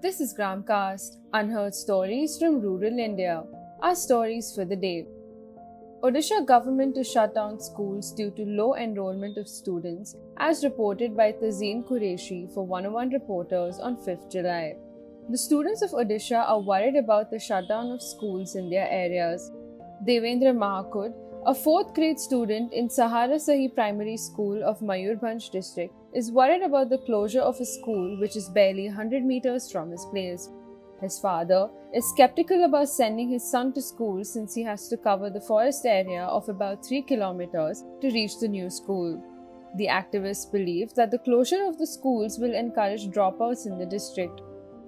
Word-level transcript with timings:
This 0.00 0.20
is 0.20 0.32
Gramcast, 0.32 1.16
unheard 1.32 1.74
stories 1.74 2.38
from 2.38 2.60
rural 2.60 3.00
India. 3.00 3.42
Our 3.82 3.96
stories 3.96 4.52
for 4.54 4.64
the 4.64 4.76
day. 4.76 5.08
Odisha 6.04 6.46
government 6.46 6.94
to 6.94 7.02
shut 7.02 7.34
down 7.34 7.58
schools 7.58 8.12
due 8.12 8.30
to 8.36 8.44
low 8.44 8.76
enrollment 8.76 9.36
of 9.36 9.48
students, 9.48 10.14
as 10.36 10.62
reported 10.62 11.16
by 11.16 11.32
Tazeen 11.32 11.82
Qureshi 11.84 12.48
for 12.54 12.64
101 12.64 13.10
Reporters 13.10 13.80
on 13.80 13.96
5th 13.96 14.30
July. 14.30 14.76
The 15.30 15.36
students 15.36 15.82
of 15.82 15.90
Odisha 15.90 16.48
are 16.48 16.60
worried 16.60 16.94
about 16.94 17.32
the 17.32 17.40
shutdown 17.40 17.90
of 17.90 18.00
schools 18.00 18.54
in 18.54 18.70
their 18.70 18.88
areas. 18.88 19.50
Devendra 20.06 20.54
Mahakud, 20.56 21.12
a 21.48 21.54
fourth 21.54 21.94
grade 21.94 22.20
student 22.20 22.74
in 22.74 22.90
Sahara 22.90 23.36
Sahi 23.36 23.74
Primary 23.74 24.18
School 24.18 24.62
of 24.62 24.80
Mayurbhanj 24.80 25.50
district, 25.50 25.94
is 26.12 26.30
worried 26.30 26.60
about 26.60 26.90
the 26.90 26.98
closure 27.06 27.40
of 27.40 27.56
his 27.56 27.72
school, 27.74 28.20
which 28.20 28.36
is 28.36 28.50
barely 28.50 28.86
100 28.88 29.24
meters 29.24 29.72
from 29.72 29.90
his 29.90 30.04
place. 30.12 30.50
His 31.00 31.18
father 31.18 31.70
is 31.94 32.06
skeptical 32.10 32.64
about 32.64 32.90
sending 32.90 33.30
his 33.30 33.50
son 33.50 33.72
to 33.72 33.80
school 33.80 34.24
since 34.24 34.54
he 34.54 34.62
has 34.64 34.88
to 34.88 34.98
cover 34.98 35.30
the 35.30 35.40
forest 35.40 35.86
area 35.86 36.24
of 36.24 36.50
about 36.50 36.84
3 36.84 37.00
kilometers 37.00 37.82
to 38.02 38.10
reach 38.10 38.38
the 38.40 38.48
new 38.48 38.68
school. 38.68 39.16
The 39.76 39.86
activists 39.86 40.52
believe 40.52 40.92
that 40.96 41.10
the 41.10 41.24
closure 41.30 41.64
of 41.64 41.78
the 41.78 41.86
schools 41.86 42.38
will 42.38 42.54
encourage 42.54 43.08
dropouts 43.08 43.64
in 43.64 43.78
the 43.78 43.86
district. 43.86 44.42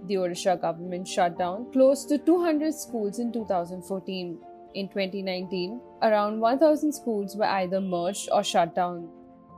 The 0.09 0.17
Odisha 0.17 0.61
government 0.61 1.09
shut 1.09 1.39
down 1.39 1.73
close 1.73 2.05
to 2.05 2.19
200 2.19 2.75
schools 2.75 3.19
in 3.19 3.33
2014. 3.33 4.39
In 4.75 4.89
2019, 4.89 5.81
around 6.03 6.41
1,000 6.41 6.93
schools 6.93 7.37
were 7.37 7.45
either 7.45 7.81
merged 7.81 8.29
or 8.33 8.45
shut 8.45 8.75
down. 8.75 9.09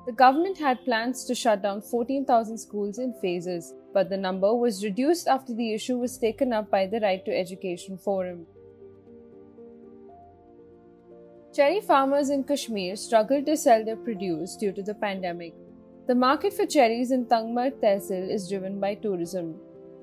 The 0.06 0.12
government 0.12 0.58
had 0.58 0.84
plans 0.84 1.24
to 1.26 1.34
shut 1.34 1.62
down 1.62 1.82
14,000 1.82 2.58
schools 2.58 2.98
in 2.98 3.14
phases, 3.20 3.74
but 3.92 4.08
the 4.08 4.16
number 4.16 4.54
was 4.54 4.82
reduced 4.82 5.28
after 5.28 5.54
the 5.54 5.74
issue 5.74 5.98
was 5.98 6.18
taken 6.18 6.52
up 6.52 6.70
by 6.70 6.86
the 6.86 6.98
Right 7.00 7.24
to 7.24 7.36
Education 7.36 7.98
Forum. 7.98 8.46
Cherry 11.54 11.82
farmers 11.82 12.30
in 12.30 12.44
Kashmir 12.44 12.96
struggle 12.96 13.44
to 13.44 13.56
sell 13.56 13.84
their 13.84 13.96
produce 13.96 14.56
due 14.56 14.72
to 14.72 14.82
the 14.82 14.94
pandemic. 14.94 15.52
The 16.06 16.14
market 16.14 16.54
for 16.54 16.64
cherries 16.66 17.12
in 17.12 17.26
Tangmarg 17.26 17.74
Tehsil 17.80 18.28
is 18.28 18.48
driven 18.48 18.80
by 18.80 18.94
tourism. 18.94 19.60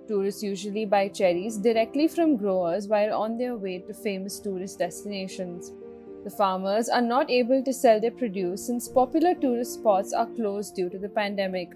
Tourists 0.10 0.42
usually 0.42 0.86
buy 0.86 1.08
cherries 1.08 1.56
directly 1.56 2.08
from 2.08 2.36
growers 2.36 2.88
while 2.88 3.14
on 3.14 3.38
their 3.38 3.56
way 3.56 3.78
to 3.78 3.94
famous 3.94 4.40
tourist 4.40 4.80
destinations. 4.80 5.72
The 6.24 6.32
farmers 6.32 6.90
are 6.90 7.02
not 7.02 7.30
able 7.30 7.64
to 7.64 7.72
sell 7.72 8.02
their 8.02 8.10
produce 8.10 8.66
since 8.66 8.88
popular 8.90 9.36
tourist 9.36 9.76
spots 9.76 10.12
are 10.12 10.26
closed 10.26 10.74
due 10.74 10.90
to 10.90 10.98
the 10.98 11.10
pandemic. 11.10 11.74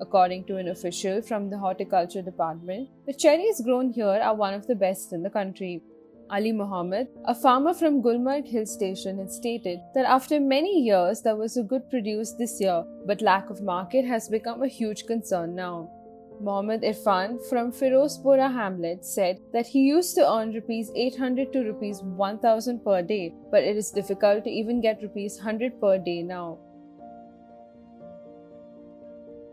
According 0.00 0.44
to 0.44 0.58
an 0.58 0.68
official 0.68 1.22
from 1.22 1.50
the 1.50 1.58
horticulture 1.58 2.22
department, 2.22 2.88
the 3.06 3.14
cherries 3.14 3.60
grown 3.60 3.90
here 3.90 4.20
are 4.28 4.36
one 4.36 4.54
of 4.54 4.68
the 4.68 4.76
best 4.76 5.12
in 5.12 5.24
the 5.24 5.30
country. 5.30 5.82
Ali 6.30 6.52
Muhammad, 6.52 7.08
a 7.24 7.34
farmer 7.34 7.74
from 7.74 8.00
Gulmarg 8.00 8.46
Hill 8.46 8.64
Station, 8.64 9.18
had 9.18 9.32
stated 9.32 9.80
that 9.96 10.06
after 10.06 10.38
many 10.38 10.82
years 10.82 11.20
there 11.22 11.36
was 11.36 11.56
a 11.56 11.64
good 11.64 11.90
produce 11.90 12.32
this 12.34 12.60
year, 12.60 12.84
but 13.06 13.20
lack 13.20 13.50
of 13.50 13.60
market 13.60 14.04
has 14.04 14.28
become 14.28 14.62
a 14.62 14.68
huge 14.68 15.04
concern 15.06 15.56
now. 15.56 15.90
Mohammad 16.40 16.82
Irfan 16.82 17.38
from 17.48 17.72
Firozpura 17.72 18.52
hamlet 18.52 19.04
said 19.04 19.40
that 19.52 19.66
he 19.66 19.80
used 19.80 20.14
to 20.16 20.28
earn 20.28 20.52
rupees 20.52 20.90
800 20.94 21.52
to 21.52 21.64
rupees 21.64 22.02
1000 22.02 22.84
per 22.84 23.02
day, 23.02 23.34
but 23.50 23.62
it 23.62 23.76
is 23.76 23.90
difficult 23.90 24.44
to 24.44 24.50
even 24.50 24.80
get 24.80 25.02
rupees 25.02 25.36
100 25.36 25.80
per 25.80 25.98
day 25.98 26.22
now. 26.22 26.58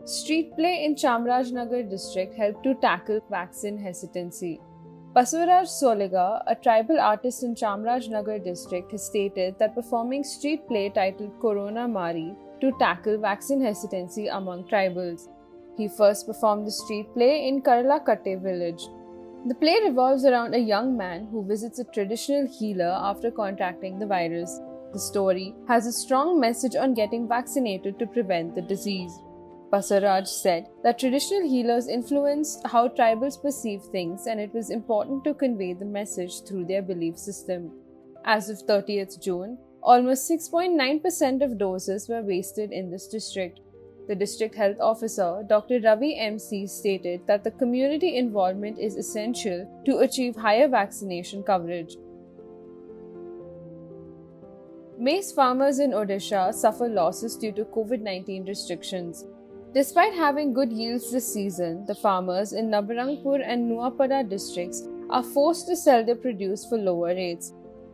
Street 0.04 0.56
play 0.56 0.84
in 0.84 0.94
Chamrajnagar 0.94 1.88
district 1.88 2.34
helped 2.34 2.64
to 2.64 2.74
tackle 2.76 3.20
vaccine 3.30 3.78
hesitancy. 3.78 4.60
Basuraj 5.14 5.66
Soliga, 5.66 6.42
a 6.46 6.54
tribal 6.54 7.00
artist 7.00 7.42
in 7.42 7.54
Chamrajnagar 7.54 8.42
district, 8.42 8.92
has 8.92 9.04
stated 9.04 9.58
that 9.58 9.74
performing 9.74 10.24
street 10.24 10.66
play 10.68 10.88
titled 10.88 11.32
Corona 11.40 11.86
Mari 11.88 12.34
to 12.60 12.72
tackle 12.78 13.18
vaccine 13.18 13.60
hesitancy 13.60 14.28
among 14.28 14.64
tribals. 14.64 15.28
He 15.76 15.88
first 15.88 16.26
performed 16.26 16.66
the 16.66 16.70
street 16.70 17.06
play 17.14 17.48
in 17.48 17.62
Karalakatte 17.62 18.42
village. 18.42 18.88
The 19.46 19.54
play 19.54 19.78
revolves 19.82 20.24
around 20.24 20.54
a 20.54 20.58
young 20.58 20.96
man 20.96 21.26
who 21.30 21.46
visits 21.46 21.78
a 21.78 21.84
traditional 21.84 22.46
healer 22.46 22.92
after 23.10 23.30
contracting 23.30 23.98
the 23.98 24.06
virus. 24.06 24.60
The 24.92 24.98
story 24.98 25.54
has 25.68 25.86
a 25.86 25.92
strong 25.92 26.38
message 26.38 26.76
on 26.76 26.94
getting 26.94 27.26
vaccinated 27.28 27.98
to 27.98 28.06
prevent 28.06 28.54
the 28.54 28.62
disease. 28.62 29.12
Basaraj 29.72 30.26
said 30.26 30.66
that 30.82 30.98
traditional 30.98 31.48
healers 31.48 31.86
influenced 31.86 32.66
how 32.66 32.88
tribals 32.88 33.40
perceive 33.40 33.82
things 33.82 34.26
and 34.26 34.40
it 34.40 34.52
was 34.52 34.70
important 34.70 35.22
to 35.24 35.32
convey 35.32 35.74
the 35.74 35.84
message 35.84 36.42
through 36.42 36.64
their 36.64 36.82
belief 36.82 37.16
system. 37.16 37.70
As 38.24 38.50
of 38.50 38.58
30th 38.66 39.22
June, 39.22 39.58
almost 39.80 40.28
6.9% 40.28 41.42
of 41.42 41.56
doses 41.56 42.08
were 42.08 42.22
wasted 42.22 42.72
in 42.72 42.90
this 42.90 43.06
district. 43.06 43.60
The 44.10 44.16
district 44.16 44.56
health 44.56 44.80
officer, 44.80 45.44
Dr. 45.46 45.78
Ravi 45.78 46.18
MC, 46.18 46.66
stated 46.66 47.24
that 47.28 47.44
the 47.44 47.52
community 47.52 48.16
involvement 48.16 48.76
is 48.76 48.96
essential 48.96 49.68
to 49.86 49.98
achieve 49.98 50.34
higher 50.34 50.66
vaccination 50.66 51.44
coverage. 51.44 51.94
Maize 54.98 55.30
farmers 55.30 55.78
in 55.78 55.92
Odisha 55.92 56.52
suffer 56.52 56.88
losses 56.88 57.36
due 57.36 57.52
to 57.52 57.64
COVID 57.66 58.00
19 58.00 58.46
restrictions. 58.46 59.26
Despite 59.74 60.14
having 60.14 60.52
good 60.54 60.72
yields 60.72 61.12
this 61.12 61.32
season, 61.32 61.86
the 61.86 61.94
farmers 61.94 62.52
in 62.52 62.68
Nabarangpur 62.68 63.40
and 63.46 63.70
Nuapada 63.70 64.28
districts 64.28 64.82
are 65.08 65.22
forced 65.22 65.68
to 65.68 65.76
sell 65.76 66.04
their 66.04 66.16
produce 66.16 66.66
for 66.66 66.78
lower 66.78 67.14
rates. 67.14 67.52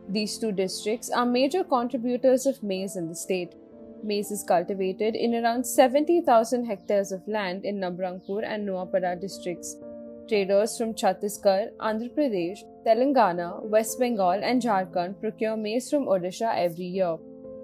These 0.09 0.39
two 0.39 0.51
districts 0.51 1.11
are 1.11 1.27
major 1.27 1.63
contributors 1.63 2.47
of 2.47 2.63
maize 2.63 2.95
in 2.95 3.07
the 3.07 3.15
state. 3.15 3.53
Maize 4.03 4.31
is 4.31 4.43
cultivated 4.43 5.15
in 5.15 5.35
around 5.35 5.65
70,000 5.65 6.65
hectares 6.65 7.11
of 7.11 7.27
land 7.27 7.65
in 7.65 7.79
Nabarangpur 7.79 8.43
and 8.45 8.67
Nuapada 8.67 9.19
districts. 9.19 9.75
Traders 10.27 10.77
from 10.77 10.93
Chhattisgarh, 10.93 11.69
Andhra 11.79 12.13
Pradesh, 12.13 12.59
Telangana, 12.85 13.63
West 13.63 13.99
Bengal, 13.99 14.43
and 14.43 14.61
Jharkhand 14.61 15.19
procure 15.19 15.55
maize 15.55 15.89
from 15.89 16.05
Odisha 16.05 16.53
every 16.55 16.85
year. 16.85 17.17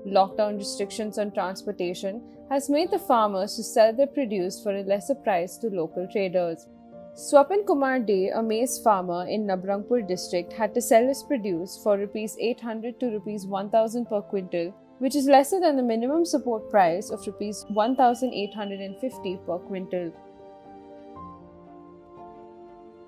Lockdown 0.06 0.58
restrictions 0.58 1.18
on 1.18 1.32
transportation 1.32 2.22
has 2.50 2.70
made 2.70 2.92
the 2.92 3.00
farmers 3.00 3.56
to 3.56 3.64
sell 3.64 3.94
their 3.94 4.08
produce 4.08 4.62
for 4.62 4.76
a 4.76 4.84
lesser 4.84 5.16
price 5.16 5.58
to 5.58 5.68
local 5.68 6.08
traders. 6.12 6.68
Swapan 7.16 7.66
Kumar 7.66 8.00
Dey, 8.00 8.30
a 8.30 8.42
maize 8.42 8.80
farmer 8.80 9.28
in 9.28 9.46
Nabarangpur 9.46 10.08
district, 10.08 10.52
had 10.52 10.74
to 10.74 10.82
sell 10.82 11.06
his 11.08 11.22
produce 11.22 11.80
for 11.84 11.98
rupees 11.98 12.36
800 12.40 13.00
to 13.00 13.12
rupees 13.12 13.46
1000 13.46 14.06
per 14.06 14.22
quintal, 14.22 14.74
which 15.00 15.16
is 15.16 15.28
lesser 15.28 15.60
than 15.60 15.76
the 15.76 15.84
minimum 15.84 16.26
support 16.26 16.70
price 16.70 17.10
of 17.10 17.26
rupees 17.28 17.66
1850 17.70 19.40
per 19.46 19.58
quintal. 19.60 20.12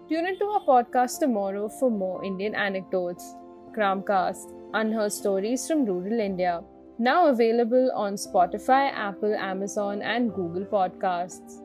Tune 0.08 0.28
into 0.28 0.46
our 0.46 0.62
podcast 0.62 1.20
tomorrow 1.20 1.68
for 1.68 1.90
more 1.90 2.24
Indian 2.24 2.54
anecdotes. 2.54 3.36
Gramcast, 3.76 4.54
unheard 4.74 5.12
stories 5.12 5.68
from 5.68 5.86
rural 5.86 6.20
India. 6.20 6.64
Now 7.00 7.28
available 7.28 7.92
on 7.94 8.14
Spotify, 8.14 8.92
Apple, 8.94 9.36
Amazon, 9.36 10.02
and 10.02 10.34
Google 10.34 10.66
Podcasts. 10.66 11.65